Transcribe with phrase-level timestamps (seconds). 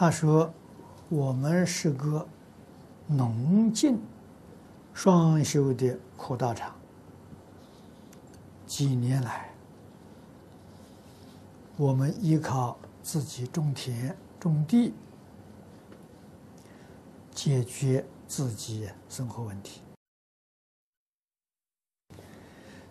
[0.00, 0.54] 他说
[1.10, 2.24] ：“我们是个
[3.08, 3.98] 农进
[4.94, 6.72] 双修的苦道场，
[8.64, 9.52] 几年来，
[11.76, 14.94] 我们依靠自己种田种地，
[17.34, 19.80] 解决自己生活问题。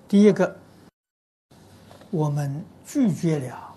[0.09, 0.59] 第一个，
[2.11, 3.73] 我们拒绝了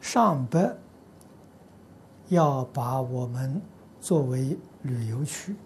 [0.00, 0.76] 上百。”
[2.28, 3.60] 要把我们
[4.00, 5.56] 作为旅游区，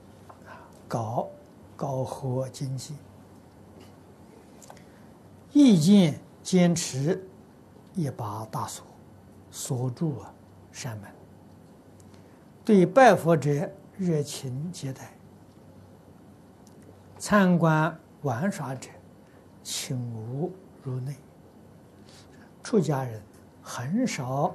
[0.46, 1.28] 啊，搞
[1.77, 2.95] 高合经济，
[5.52, 7.27] 意见坚持
[7.95, 8.87] 一把大锁，
[9.51, 10.32] 锁住啊
[10.70, 11.10] 山门，
[12.65, 13.68] 对拜佛者
[13.98, 15.12] 热情接待，
[17.18, 18.88] 参观玩耍者
[19.65, 20.52] 请勿
[20.84, 21.16] 入内，
[22.62, 23.20] 出家人
[23.60, 24.54] 很少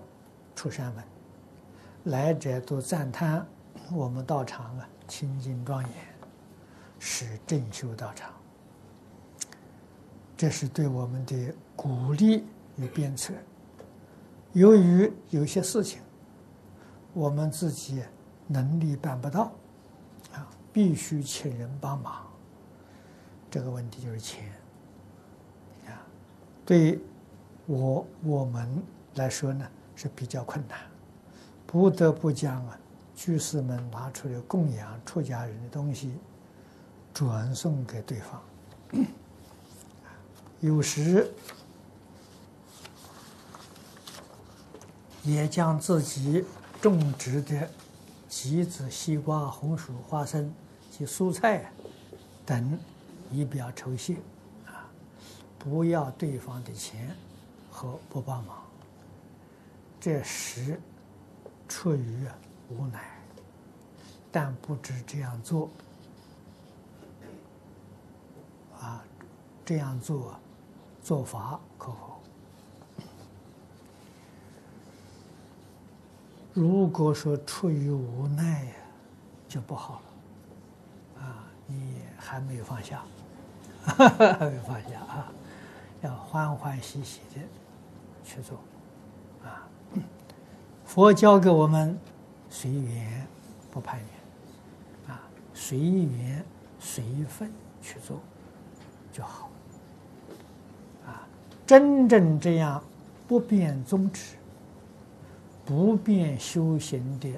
[0.56, 1.04] 出山门。
[2.08, 3.46] 来者都赞叹
[3.92, 5.92] 我们道场啊清净庄严，
[7.00, 8.32] 是正修道场。
[10.38, 12.46] 这是对我们的鼓励
[12.78, 13.34] 与鞭策。
[14.54, 16.02] 由于有些事情
[17.14, 18.02] 我们自己
[18.48, 19.52] 能力办不到，
[20.34, 22.26] 啊，必须请人帮忙。
[23.52, 24.50] 这个问题就是钱，
[25.88, 26.00] 啊，
[26.66, 27.00] 对
[27.66, 28.82] 我我们
[29.16, 30.80] 来说呢是比较困难。
[31.68, 32.80] 不得不将啊，
[33.14, 36.14] 居士们拿出来供养出家人的东西，
[37.14, 38.42] 转送给对方。
[40.62, 41.30] 有时
[45.24, 46.46] 也将自己
[46.82, 47.70] 种植的
[48.30, 50.52] 橘子、西瓜、红薯、花生
[50.90, 51.70] 及蔬菜
[52.46, 52.80] 等，
[53.30, 54.16] 以表酬谢。
[54.66, 54.88] 啊，
[55.60, 57.14] 不要对方的钱
[57.70, 58.64] 和不帮忙。
[60.00, 60.80] 这时。
[61.68, 62.26] 出于
[62.70, 63.02] 无奈，
[64.32, 65.70] 但不知这样做，
[68.80, 69.04] 啊，
[69.66, 70.40] 这样做
[71.02, 72.20] 做法可否？
[76.54, 78.74] 如果说出于无奈呀，
[79.48, 80.02] 就不好
[81.16, 83.04] 了，啊，你还没有放下，
[83.84, 85.32] 还没有放下啊，
[86.02, 87.42] 要欢欢喜喜的
[88.24, 88.58] 去做
[89.44, 89.68] 啊。
[90.98, 91.96] 佛教给我们
[92.50, 93.28] 随缘，
[93.70, 95.22] 不攀缘，啊，
[95.54, 96.44] 随缘
[96.80, 97.52] 随分
[97.84, 98.20] 去做
[99.14, 99.48] 就好，
[101.06, 101.22] 啊，
[101.68, 102.84] 真正这样
[103.28, 104.38] 不变宗旨、
[105.64, 107.32] 不变修行的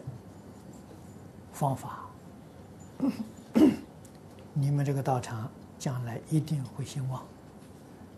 [1.51, 2.07] 方法，
[4.53, 7.25] 你们这个道场将来一定会兴旺，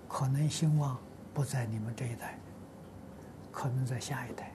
[0.07, 0.95] 可能兴旺
[1.33, 2.37] 不在你们这一代，
[3.51, 4.51] 可能在下一代。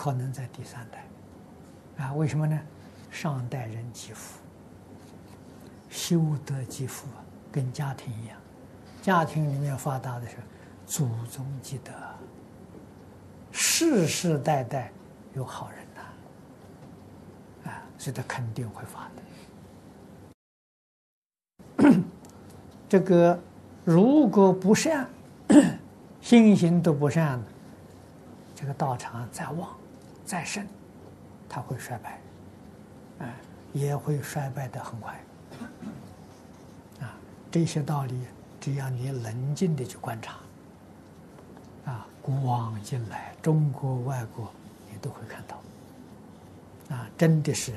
[0.00, 1.04] 可能在第三代，
[2.02, 2.58] 啊，为什么呢？
[3.10, 4.40] 上代人积福，
[5.90, 7.06] 修德积福，
[7.52, 8.38] 跟家庭一样，
[9.02, 10.36] 家庭里面发达的是
[10.86, 11.92] 祖宗积德，
[13.52, 14.90] 世世代代
[15.34, 16.00] 有好人呐，
[17.70, 19.10] 啊，所以他肯定会发
[21.84, 21.92] 的。
[22.88, 23.38] 这个
[23.84, 25.06] 如果不善，
[26.22, 27.38] 心行都不善，
[28.54, 29.76] 这个道场再旺。
[30.30, 30.64] 再盛，
[31.48, 32.20] 它会衰败，
[33.18, 33.34] 哎，
[33.72, 35.20] 也会衰败的很快，
[37.00, 37.18] 啊，
[37.50, 38.14] 这些道理
[38.60, 40.36] 只要你冷静的去观察，
[41.84, 44.48] 啊，古往今来，中国外国，
[44.88, 47.72] 你都会看到，啊，真的是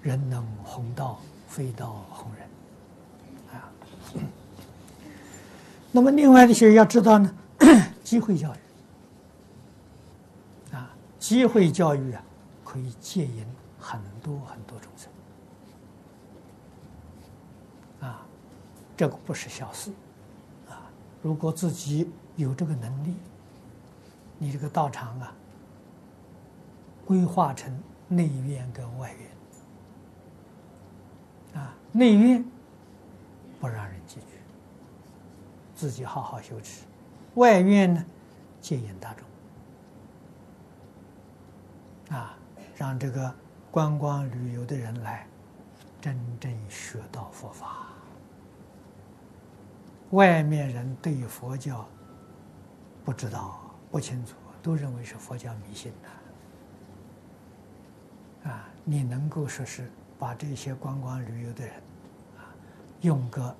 [0.00, 2.48] 人能弘道，非道弘人，
[3.52, 3.68] 啊，
[5.92, 7.34] 那么另外的是要知道呢，
[8.02, 8.58] 机会教育。
[10.74, 12.22] 啊机会教育啊，
[12.64, 13.44] 可以接引
[13.78, 15.10] 很多很多众生
[18.08, 18.24] 啊，
[18.96, 19.90] 这个不是小事
[20.68, 20.90] 啊。
[21.22, 23.14] 如果自己有这个能力，
[24.38, 25.34] 你这个道场啊，
[27.04, 27.76] 规划成
[28.06, 29.30] 内院跟外院
[31.62, 32.44] 啊，内院
[33.60, 34.26] 不让人进去，
[35.74, 36.84] 自己好好修持；
[37.34, 38.04] 外院呢，
[38.60, 39.26] 接引大众。
[42.10, 42.34] 啊，
[42.74, 43.34] 让这个
[43.70, 45.26] 观光旅游的人来
[46.00, 47.88] 真正学到佛法。
[50.12, 51.86] 外面人对佛教
[53.04, 53.60] 不知道、
[53.90, 55.92] 不清楚，都认为是佛教迷信
[58.42, 58.50] 的。
[58.50, 61.74] 啊，你能够说是把这些观光旅游的人，
[62.38, 62.48] 啊，
[63.02, 63.54] 用个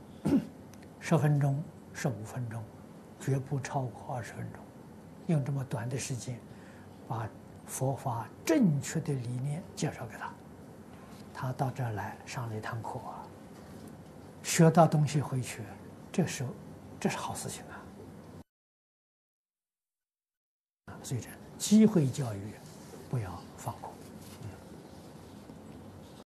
[1.01, 1.63] 十分钟、
[1.93, 2.65] 十五分钟，
[3.21, 4.63] 绝不超过二十分钟，
[5.27, 6.41] 用这么短的时间
[7.07, 7.29] 把。
[7.69, 10.33] 佛法正确的理念介绍给他，
[11.35, 12.99] 他到这儿来上了一堂课，
[14.43, 15.63] 学到东西回去，
[16.11, 16.47] 这是
[16.99, 17.63] 这是好事情
[20.87, 20.97] 啊！
[21.03, 21.29] 所以这
[21.59, 22.55] 机会教育
[23.11, 23.93] 不要放过。